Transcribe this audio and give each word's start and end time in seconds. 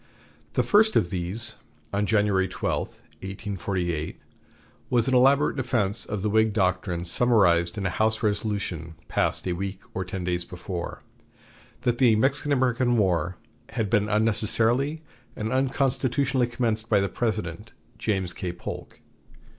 The 0.53 0.63
first 0.63 0.95
of 0.95 1.11
these, 1.11 1.57
on 1.93 2.07
January 2.07 2.47
12, 2.47 2.87
1848, 3.21 4.19
was 4.89 5.07
an 5.07 5.13
elaborate 5.13 5.55
defense 5.55 6.05
of 6.05 6.23
the 6.23 6.29
Whig 6.31 6.53
doctrine 6.53 7.05
summarized 7.05 7.77
in 7.77 7.85
a 7.85 7.91
House 7.91 8.23
resolution 8.23 8.95
passed 9.09 9.45
a 9.47 9.53
week 9.53 9.81
or 9.93 10.03
ten 10.03 10.23
days 10.23 10.43
before, 10.43 11.03
that 11.83 11.99
the 11.99 12.15
Mexican 12.15 12.97
War 12.97 13.37
"had 13.69 13.91
been 13.91 14.09
unnecessarily 14.09 15.03
and 15.35 15.51
unconstitutionally 15.51 16.47
commenced 16.47 16.89
by 16.89 16.99
the 16.99 17.07
President," 17.07 17.71
James 17.99 18.33
K. 18.33 18.51
Polk. 18.53 19.01